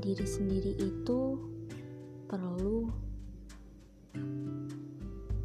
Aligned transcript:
diri 0.00 0.24
sendiri 0.24 0.72
itu 0.80 1.36
perlu, 2.24 2.88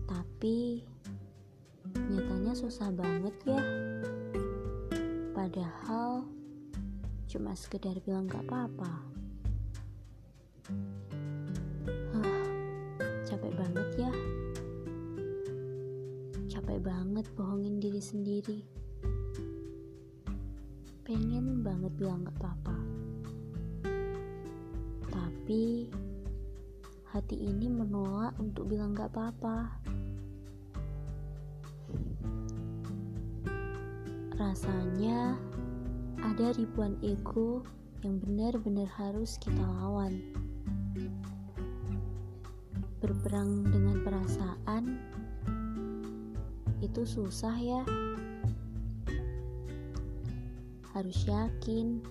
tapi 0.10 0.82
nyatanya 2.10 2.56
susah 2.58 2.90
banget 2.96 3.36
ya. 3.46 3.62
Padahal 5.36 6.26
cuma 7.28 7.52
sekedar 7.54 8.00
bilang 8.02 8.32
gak 8.32 8.48
apa-apa. 8.48 8.92
Hah, 12.16 12.44
capek 13.28 13.54
banget 13.54 13.90
ya. 14.08 14.12
Capek 16.48 16.80
banget 16.82 17.28
bohongin 17.36 17.78
diri 17.84 18.00
sendiri. 18.00 18.64
Pengen 21.06 21.62
banget 21.62 21.94
bilang 22.02 22.26
gak 22.26 22.34
apa-apa. 22.42 22.78
Tapi 25.46 25.86
hati 27.14 27.38
ini 27.38 27.70
menolak 27.70 28.34
untuk 28.42 28.66
bilang 28.66 28.98
gak 28.98 29.14
apa-apa. 29.14 29.78
Rasanya 34.42 35.38
ada 36.26 36.50
ribuan 36.58 36.98
ego 37.06 37.62
yang 38.02 38.18
benar-benar 38.18 38.90
harus 38.90 39.38
kita 39.38 39.62
lawan. 39.62 40.18
Berperang 42.98 43.70
dengan 43.70 44.02
perasaan 44.02 44.98
itu 46.82 47.06
susah 47.06 47.54
ya. 47.54 47.86
Harus 50.90 51.22
yakin, 51.30 52.02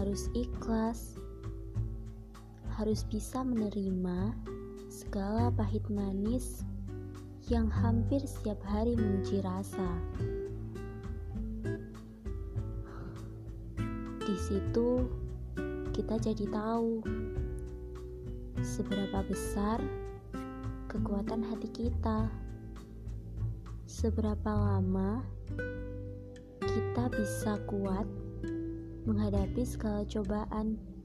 harus 0.00 0.32
ikhlas, 0.32 1.20
harus 2.76 3.08
bisa 3.08 3.40
menerima 3.40 4.36
segala 4.92 5.48
pahit 5.48 5.80
manis 5.88 6.60
yang 7.48 7.72
hampir 7.72 8.20
setiap 8.20 8.60
hari 8.68 8.92
menguji 8.92 9.40
rasa. 9.40 9.96
Di 14.20 14.36
situ 14.36 15.08
kita 15.96 16.20
jadi 16.20 16.44
tahu 16.52 17.00
seberapa 18.60 19.24
besar 19.24 19.80
kekuatan 20.92 21.48
hati 21.48 21.72
kita. 21.72 22.28
Seberapa 23.88 24.52
lama 24.52 25.24
kita 26.60 27.08
bisa 27.08 27.56
kuat 27.64 28.04
menghadapi 29.08 29.64
segala 29.64 30.04
cobaan. 30.04 30.95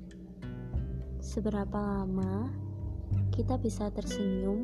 Seberapa 1.32 1.80
lama 1.80 2.52
kita 3.32 3.56
bisa 3.56 3.88
tersenyum 3.88 4.60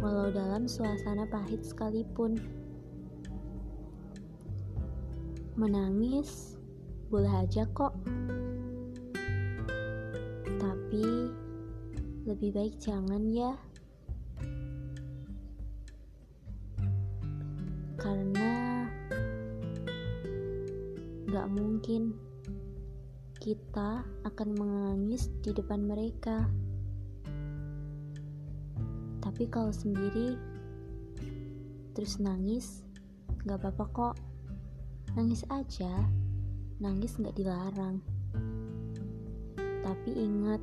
walau 0.00 0.32
dalam 0.32 0.64
suasana 0.64 1.28
pahit 1.28 1.68
sekalipun. 1.68 2.40
Menangis 5.52 6.56
boleh 7.12 7.28
aja 7.28 7.68
kok. 7.76 7.92
Tapi 10.48 11.04
lebih 12.24 12.56
baik 12.56 12.80
jangan 12.80 13.28
ya. 13.28 13.52
Karena 18.00 18.88
gak 21.28 21.52
mungkin 21.52 22.16
kita 23.38 24.04
akan 24.24 24.48
menangis 24.56 25.28
di 25.40 25.52
depan 25.52 25.84
mereka. 25.84 26.48
Tapi 29.20 29.44
kalau 29.52 29.74
sendiri 29.74 30.36
terus 31.92 32.20
nangis, 32.20 32.84
gak 33.48 33.60
apa-apa 33.62 33.84
kok. 33.92 34.14
Nangis 35.16 35.48
aja 35.48 36.04
nangis 36.76 37.16
nggak 37.16 37.36
dilarang. 37.40 38.04
Tapi 39.80 40.10
ingat, 40.12 40.60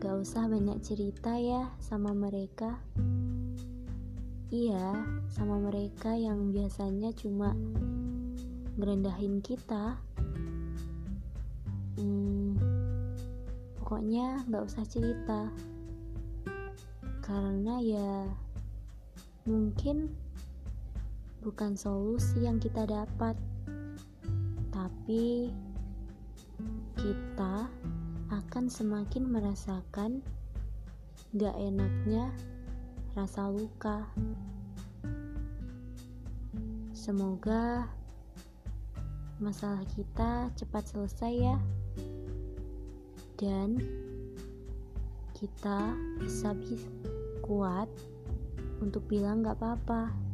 gak 0.00 0.16
usah 0.16 0.48
banyak 0.48 0.78
cerita 0.80 1.36
ya 1.36 1.68
sama 1.82 2.16
mereka. 2.16 2.80
Iya, 4.48 4.94
sama 5.28 5.58
mereka 5.58 6.14
yang 6.16 6.54
biasanya 6.54 7.12
cuma 7.12 7.52
ngerendahin 8.78 9.42
kita. 9.44 10.00
Hmm, 11.96 12.60
pokoknya 13.80 14.44
gak 14.52 14.68
usah 14.68 14.84
cerita. 14.84 15.48
Karena 17.24 17.80
ya 17.80 18.28
mungkin 19.48 20.12
bukan 21.40 21.78
solusi 21.78 22.42
yang 22.42 22.58
kita 22.58 22.84
dapat 22.84 23.38
tapi 24.74 25.54
kita 26.98 27.70
akan 28.28 28.64
semakin 28.66 29.24
merasakan 29.30 30.20
gak 31.32 31.56
enaknya 31.56 32.28
rasa 33.16 33.48
luka. 33.48 34.04
Semoga 36.92 37.88
masalah 39.36 39.84
kita 39.92 40.48
cepat 40.56 40.84
selesai 40.88 41.32
ya, 41.36 41.56
dan 43.36 43.76
kita 45.36 45.92
bisa 46.16 46.56
kuat 47.44 47.88
untuk 48.80 49.04
bilang 49.04 49.44
gak 49.44 49.60
apa-apa. 49.60 50.25